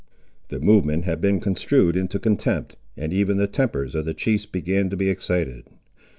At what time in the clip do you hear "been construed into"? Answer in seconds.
1.21-2.17